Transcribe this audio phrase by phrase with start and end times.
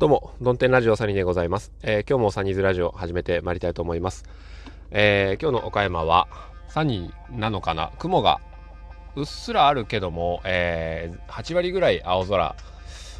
[0.00, 1.72] どうも、ドンテンラジオサニーでございます。
[1.82, 4.24] えー、今日もサニーズラジオ始めてまいりたいと思います。
[4.90, 6.26] えー、今日の岡山は
[6.68, 7.92] サニーなのかな？
[7.98, 8.40] 雲が
[9.14, 12.56] うっすらあるけども、えー、8割ぐらい青空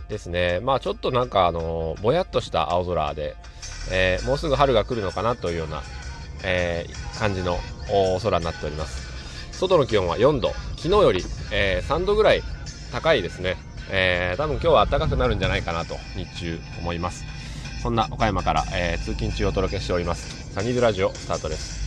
[0.08, 0.60] ですね。
[0.60, 3.36] まあちょっとなんかあのぼやっとした青空で、
[3.92, 5.82] えー、もうすぐ春が来るのかなというような、
[6.44, 7.58] えー、感じの
[8.22, 9.52] 空になっております。
[9.52, 11.22] 外の気温は4度、昨日より、
[11.52, 12.42] えー、3度ぐらい
[12.90, 13.58] 高いですね。
[13.92, 17.24] えー、多分今日は暖かくなるんじゃないかなと日中思います。
[17.82, 20.52] そんな岡山から、えー、通勤中お届けしております。
[20.54, 21.80] サニーズラジオスタートです。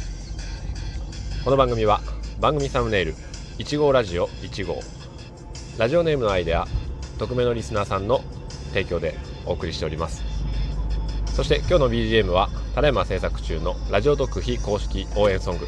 [1.44, 2.02] この番組は
[2.40, 3.16] 番組サムネイル
[3.60, 4.80] 1号ラジオ1号
[5.78, 6.66] ラジオネームのアイデア
[7.20, 8.22] 匿名のリスナーさんの
[8.70, 10.24] 提供でお送りしております。
[11.36, 15.68] そして今日の BGM はただいま制作中のラジオ特費公式応援ソング。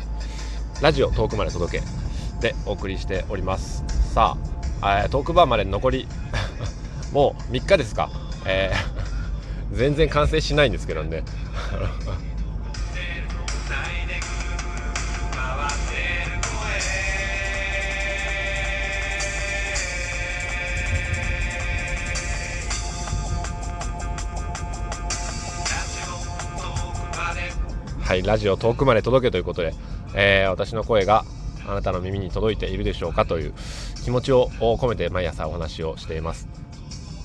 [0.82, 1.84] ラジオ遠くまで届け
[2.41, 3.84] でお送りしております。
[4.13, 6.08] さあトークバーまで残り
[7.12, 8.10] もう3日ですか、
[8.46, 11.24] えー、 全然完成しないんですけどね。
[28.05, 29.74] はい、ラジオ遠くまで届けということで、
[30.14, 31.26] えー、私の声が
[31.68, 33.54] あなたの耳に届いているでしょうかという
[34.04, 36.48] 気持ちを込めて毎朝お話をしています。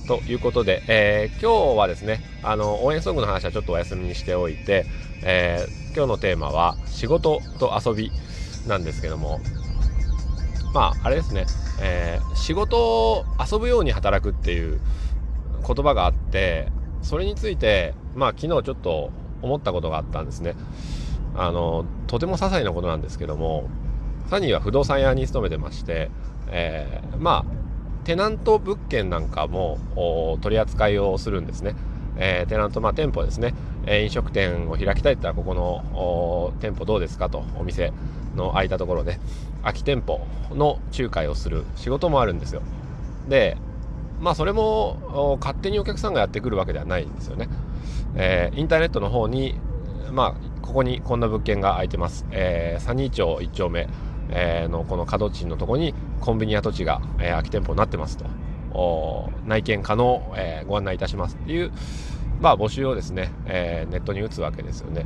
[0.07, 4.85] ということで、えー、今日はですねあの応援ソングの話はちょっとお休みにしておいて、
[5.23, 8.11] えー、今日のテーマは仕事と遊び
[8.67, 9.39] なんですけども
[10.73, 11.45] まああれですね、
[11.81, 14.81] えー、仕事を遊ぶように働くっていう
[15.65, 16.67] 言葉があって
[17.01, 20.55] それについてまあ昨日ちょっと思ったことがあったんですね
[21.35, 23.69] あのとても些細なことなんですけども
[24.29, 26.09] サニーは不動産屋に勤めてまして
[26.51, 29.79] えー、まあテナント物件なんかも
[30.41, 31.75] 取り扱いをするんですね。
[32.17, 33.53] えー、テナント、まあ、店舗ですね、
[33.85, 37.93] えー、飲食店を開きたいって言ったらここの店舗どうですかとお店
[38.35, 39.17] の空いたところで
[39.61, 40.19] 空き店舗
[40.51, 42.61] の仲介をする仕事もあるんですよ。
[43.29, 43.55] で
[44.19, 47.49] まあそれも勝手にお客さんがやってくるわけではないんですよね、
[48.15, 49.55] えー、インターネットの方に
[50.11, 53.87] まあここにこんな物件が空いてます、えー、サニー町1丁目。
[54.31, 58.25] えー、のこの角地のとこにコンビニ跡地が、えー、空き店舗になってますと。
[59.45, 61.71] 内見可能、えー、ご案内いたしますっていう、
[62.39, 65.05] まあ、募集をですね、えー、ネットに打つわけですよね。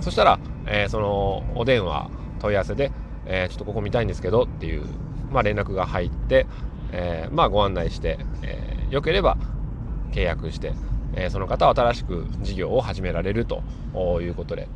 [0.00, 2.10] そしたら、えー、そのお電話
[2.40, 2.90] 問い合わせで、
[3.26, 4.84] えー、ちょっとここ見たいんですけどっていう、
[5.30, 6.46] まあ、連絡が入って、
[6.92, 9.36] えー、まあご案内して、えー、よければ
[10.12, 10.72] 契約して、
[11.14, 13.62] えー、その方は新しく事業を始められると
[14.22, 14.68] いうことで。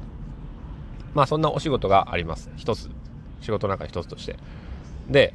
[1.14, 2.50] まあそんなお仕事があります。
[2.56, 2.90] 一つ。
[3.40, 4.36] 仕事の中一つとして。
[5.08, 5.34] で、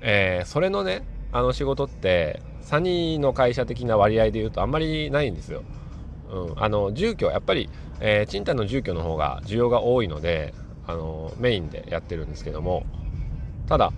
[0.00, 1.02] えー、それのね
[1.32, 5.62] あの仕事ってサニーの会社的な割合で言うとあんまりないんですよ、
[6.30, 7.70] うん、あの住居やっぱり、
[8.00, 10.52] えー、賃貸の住居の方が需要が多いので
[10.86, 12.84] あのメインでやってるんですけども。
[13.66, 13.92] ただ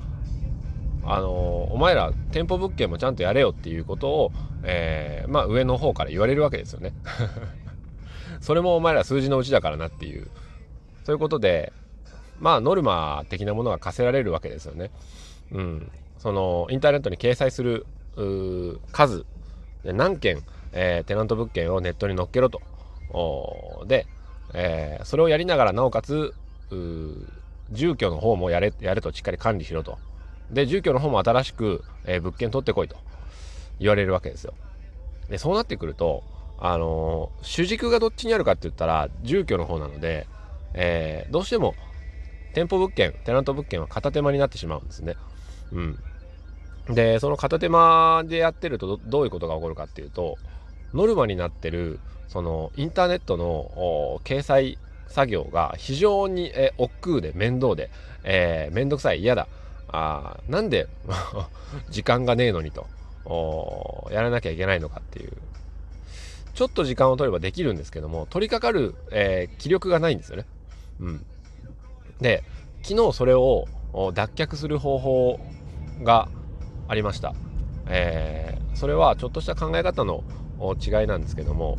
[1.05, 1.31] あの
[1.73, 4.33] お前ら店舗物件もちゃんとやれよっていうことを、
[4.63, 6.93] えー、まあ上の方から言われるわけですよね。
[8.41, 10.29] それもお前ら数字のうちだからなっていう。
[11.05, 11.73] そういうことで
[12.41, 14.91] まあノルマ的なものが課せられるわけですよね。
[15.53, 17.87] うん、そのインターネットに掲載する
[18.93, 19.25] 数。
[19.85, 22.61] 何件、えー、テナント物件をネットに載っけろと。
[23.87, 24.07] で、
[24.55, 26.35] えー、それをやりながらなおかつ
[27.71, 29.99] 住居の方もやれやれとしっかり管理しろと。
[30.51, 32.97] で住居の方も新しく、えー、物件取ってこいと。
[33.81, 34.55] 言われるわけですよ。
[35.31, 36.25] でそうなってくると
[36.61, 40.27] あの、主軸がどっちにあるかって言ったら住居の方なので、
[40.75, 41.75] えー、どうしても
[42.55, 45.17] 店舗物件、テナント物件は片手間になってしまうんですね。
[45.73, 45.99] うん。
[46.89, 50.39] で、その片手間でやってるとどういうことが起こるかっていうと、
[50.95, 57.91] ノルマになってる、そのインターネットの掲載作業が非常に、え億劫で面倒で、
[58.25, 59.49] えー、めんどくさい、嫌だ。
[59.91, 60.87] あなんで
[61.89, 62.87] 時間がねえのにと、
[64.11, 65.33] やらなきゃいけないのかっていう。
[66.55, 70.45] ちょっと時間を取ればできるんですけども、取り掛かる、えー、気力がないんですよね。
[71.01, 71.27] うん。
[72.21, 72.45] で
[72.83, 73.67] 昨日それを
[74.15, 75.41] 脱却する方法
[76.03, 76.29] が
[76.89, 77.35] ありました、
[77.87, 80.25] えー、それはちょっとした考え方の
[80.81, 81.79] 違いなんですけども、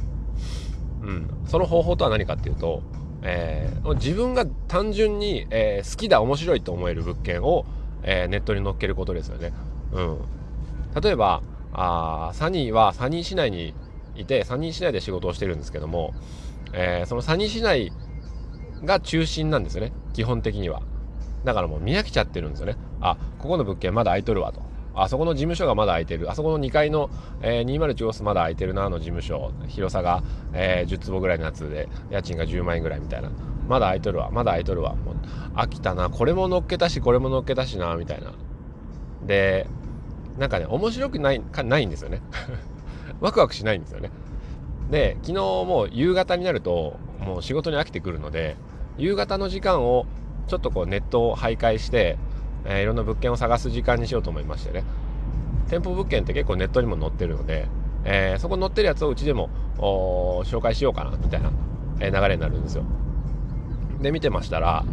[1.01, 2.81] うん、その方法とは何かっていうと、
[3.21, 7.65] えー、自分が単純に、えー、好きだ面白いと思える物件を、
[8.03, 9.51] えネットに載っけることですよね、
[9.91, 10.19] うん、
[11.01, 11.41] 例えば
[11.73, 13.73] あサニーはサニー市内に
[14.15, 16.13] いてサニー市内で仕事をしてるんですけども、
[16.73, 17.91] えそのサニー市内
[18.83, 19.91] が中心なんですよね。
[20.13, 20.81] 基本的には。
[21.43, 22.75] だからもう見飽きちゃってるんですよね。
[23.01, 24.61] あここの物件まだ空いとるわと。
[24.95, 26.29] あそこの事務所がまだ空いてる。
[26.29, 27.09] あそこの2階の、
[27.41, 29.51] えー、201号室まだ空いてるなあの事務所。
[29.67, 30.23] 広さが、
[30.53, 33.29] えー、10坪ぐらいのやつで家賃が10万円ぐらいみたいな。
[33.67, 34.29] まだ空いとるわ。
[34.31, 34.95] まだ空いとるわ。
[34.95, 35.15] もう
[35.55, 36.09] 飽きたな。
[36.09, 38.33] これも乗っけたしこれも乗っけたしなみたいな。
[39.25, 39.67] で
[40.37, 42.21] なんかね面白くないかないんですよね。
[43.21, 44.11] ワクワクしないんですよね。
[44.89, 48.55] で昨日もう夕方になるともう仕事に飽きてくるので
[48.99, 50.05] 夕方の時間を
[50.47, 52.17] ちょっとこうネットを徘徊して、
[52.65, 54.83] えー、いろんな物件を探す時間にしようと思いましてね。
[55.69, 57.67] 店舗物件って結構ネットにも載ってるので、
[58.03, 61.51] えー、そこ載ってるやつをうちでも紹介しようかなみたいな、
[61.99, 62.83] え流れになるんですよ。
[64.01, 64.85] で見てましたら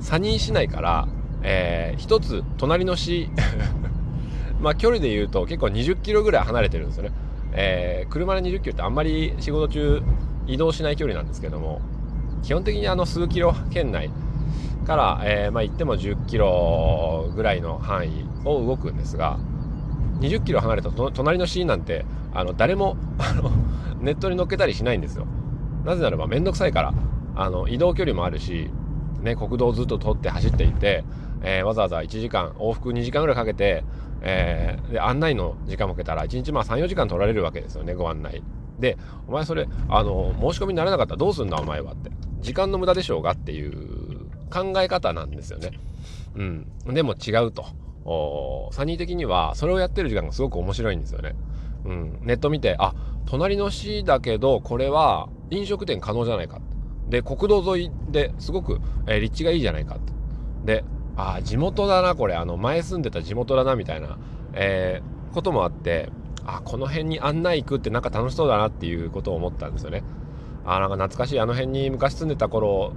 [0.00, 1.08] サニー市内から、
[1.42, 3.28] えー、一つ隣の市
[4.60, 7.10] まあ距離で言うと結構20キロぐらい離れてるんですよね、
[7.52, 10.02] えー、車で20キロってあんまり仕事中
[10.46, 11.80] 移動しない距離なんですけども
[12.46, 14.08] 基本的にあの数キロ圏内
[14.86, 19.36] から、えー、まあ、行っても10キロぐらいの範囲を動くんですが
[20.20, 23.50] 20キロ離れた隣の市なんてあの誰も あの
[24.00, 25.26] ネットに載っけたりしないんですよ。
[25.84, 26.94] なぜならば面倒くさいから
[27.34, 28.70] あの移動距離もあるし、
[29.22, 31.04] ね、国道をずっと通って走っていて、
[31.42, 33.82] えー、わざわざ1時間往復2時間ぐらいかけて、
[34.20, 38.44] えー、で案内の時間もかけたら1日まあ34時間取られるわけですよねご案内。
[38.78, 42.10] でお前それあの申し込みにならなかったらどうすんだお前はって。
[42.40, 45.72] 時間の無駄でしょうがっていう考え方なんですよね。
[46.36, 46.66] うん。
[46.86, 47.64] でも違うと。
[48.72, 51.34] サニー的にはそれをやってる時間がすごく面白いんですよね。
[51.84, 52.94] うん、ネット見てあ
[53.26, 56.60] 隣の市だけどこれは飲食店可能じゃないか
[57.08, 59.98] で、国道沿いですごく、えー、立地がいいじゃないか。
[60.64, 60.84] で、
[61.16, 62.34] ああ、地元だな、これ。
[62.34, 64.18] あの、前住んでた地元だな、みたいな、
[64.52, 66.10] えー、こともあって、
[66.46, 70.04] あ、この辺に案内行くってなんか楽しそうだなっていうことを思ったんですよね。
[70.64, 71.40] あ、なんか懐かしい。
[71.40, 72.92] あの辺に昔住んでた頃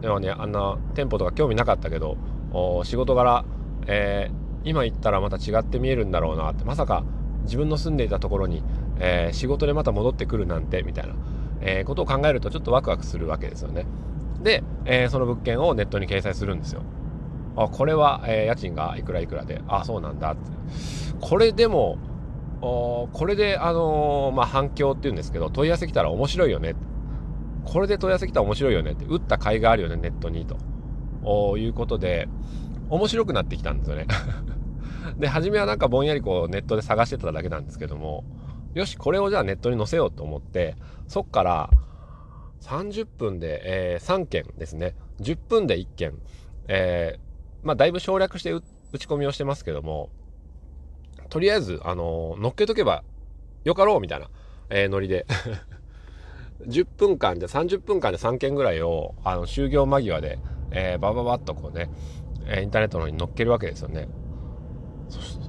[0.00, 2.16] ではね、あんな店舗とか興味なかったけど、
[2.52, 3.44] お仕事柄、
[3.86, 6.64] えー、今行ったらまた違って見えるんだろうなって。
[6.64, 7.04] まさか
[7.44, 8.62] 自分の住んでいたところに、
[8.98, 11.14] えー、仕事でまた戻ってくるなんて、みたいな。
[11.60, 13.86] えー、ことを考えるとちょっとワクワクするわけですよね。
[14.42, 16.82] で、え、その物件をネットに掲載するんですよ。
[17.56, 20.40] あ、これは、え、家賃がいくらいくらで、あ、そうなんだって。
[21.20, 21.98] これでも、
[22.60, 26.74] これで、あのー、まあ、反響っていうんですけど、問い合わせ来たら面白いよね。
[27.64, 32.28] これで問い合わせ来たら面白いよねって、打った甲斐があるよね、ネットに、ということで、
[32.90, 34.06] 面白くなってきたんですよね。
[35.18, 38.24] で、初めはなんかぼんやりこうネットで探してただけなんですけども、
[38.74, 40.76] よし、これをじゃあネットに載せようと思って、
[41.06, 41.70] そっから
[42.60, 44.94] 30分で、えー、3件ですね。
[45.20, 46.14] 10分で1件。
[46.68, 50.10] えー、まあ、だいぶ省略して打ち込みをしてますけども、
[51.28, 53.04] とりあえず、あの、乗っけとけば
[53.64, 54.28] よかろうみたいな、
[54.70, 55.26] えー、ノリで。
[56.66, 60.38] 10分間で、30分間で3件ぐらいを、あの、就業間際で、
[60.70, 61.90] えー、バババッとこうね、
[62.46, 64.08] えインターネットの方に乗っけるわけですよね。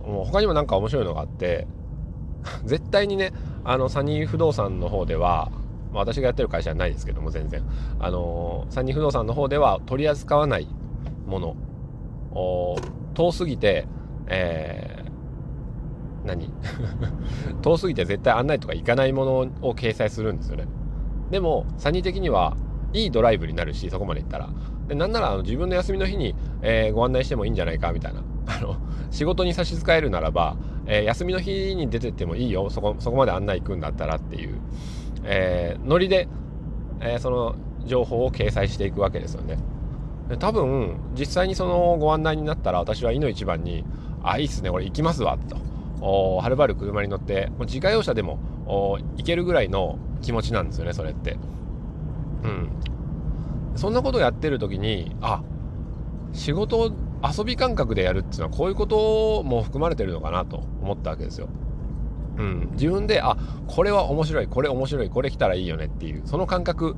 [0.06, 1.68] もう他にもなんか面白いのがあって、
[2.66, 3.31] 絶対にね、
[3.64, 5.52] あの、サニー不動産の方では、
[5.94, 7.64] 私がやってる会社はないですけども、全然。
[8.00, 10.68] あのサニー不動産の方では取り扱わない
[11.26, 11.56] もの、
[13.16, 13.88] 遠すぎて、
[14.28, 14.99] えー、
[16.25, 16.51] 何？
[17.62, 19.31] 遠すぎて絶対案内とか行かないもの
[19.62, 20.66] を掲載するんですよね。
[21.31, 22.56] でも、サニー的には、
[22.94, 24.50] いいドライブになるし、そこまで行ったら。
[24.88, 28.21] で、なんなら、あの自分の休みの日に、えー、ご案内してもいいんじゃないか、みたいな。
[28.48, 28.77] あの、
[29.12, 30.57] 仕事に差し支えるならば、
[30.92, 34.60] えー、休みの日に出てってもいいよそこそこまで案内行くんだったらっていう、
[35.24, 36.27] えー、ノリで、
[36.99, 39.57] えー、その情報を掲載していくわけですよね。
[40.40, 43.83] 多分実際にそのご案内になったら私はいの一番に
[44.21, 45.57] 「あいいっすね俺行きますわ」と
[46.02, 51.38] はるばる車に乗ってもう自家用車でも行けるぐらいの気持ちなんですよねそれって。
[52.44, 52.70] うん。
[53.76, 55.42] そんなことをやってる時にあ
[56.34, 56.92] 仕事
[57.24, 61.50] 遊び感覚でやるっていうのはこういうことも含まれてるのかなと思ったわけですよ。
[62.38, 63.38] うん、自分であ
[63.68, 66.96] これは面白いこれ面白いこれ来たらいいよねっていうその感覚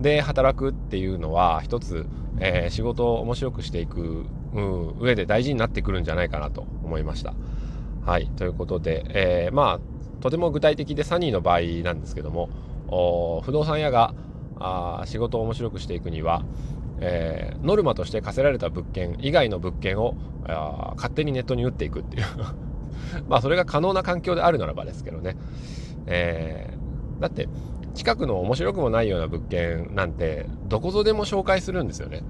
[0.00, 2.06] で働くっていうのは一つ、
[2.40, 4.24] えー、仕事を面白くしていく、
[4.54, 7.34] うん、上で大事になってくるんじゃないかなと思いました。
[8.08, 14.14] はいということで、えー、まあとても具体的でサニーの場合なんですけども不動産屋が
[14.58, 16.42] あ仕事を面白くしていくには、
[17.00, 22.24] えー、ノルマとして課せられた物件以外の物件をあ勝手にネットに打っていくっていう。
[23.28, 25.36] まあそれが可能な環境であるならばですけどね、
[26.06, 27.46] えー、だって
[27.92, 32.22] 近くの面白くもないような物件なんてどこぞでも紹介するんですよね。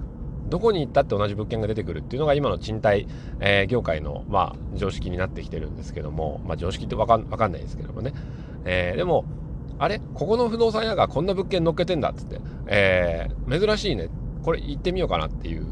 [0.49, 3.07] どこに行ったって同じ物件が出てくるっていうのが今の賃貸、
[3.39, 8.13] えー、業界の、まあ、常識になってきてるんですけども、まあ、常識ってわかんわかんないですけどもね、
[8.65, 9.25] えー、でも
[9.79, 10.01] あれ？
[10.13, 14.09] ここの不動産屋がこんな物件乗っけてんだっつって、えー、珍しいね。
[14.43, 15.65] これ行ってみようかなっていう。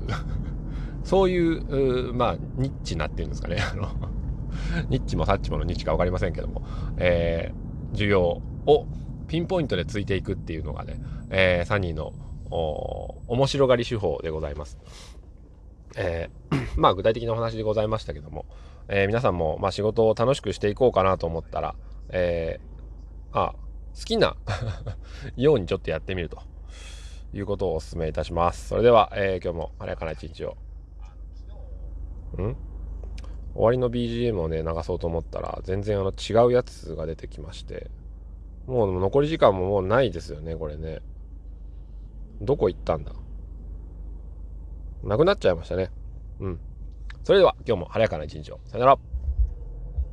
[1.03, 3.57] そういう、まあ、ニッチなっていうんですかね。
[3.61, 3.89] あの
[4.89, 6.63] ニッチもサッチものニッチか分かりませんけども、
[6.97, 8.87] えー、需要を
[9.27, 12.13] ピンポイントでついていくっていうのがね、えー、サニーの
[12.49, 14.77] 面白がり手法でございます。
[15.95, 18.45] えー、 まあ具体的なお話でございましたけども、
[18.87, 21.75] えー、皆さんも、まあ、仕事を楽しくしていこうかなと思ったら、
[22.09, 23.55] えー、あ
[23.97, 24.35] 好きな
[25.35, 26.37] ようにちょっとやってみると
[27.33, 28.67] いうことをお勧めいたします。
[28.69, 30.57] それでは、えー、今日も晴れやかな一日を。
[32.37, 32.55] ん？
[33.55, 37.89] 終わりの BGM をね、流そうと思ったら、全然あの違うやつが出てきまして、
[38.67, 40.99] もう残り時間ももうないですよね、これね。
[42.41, 43.11] どこ行ったんだ？
[45.03, 45.89] なくなっちゃいましたね。
[46.39, 46.59] うん。
[47.23, 48.59] それでは今日も晴れやかな一日を。
[48.65, 48.99] さよなら。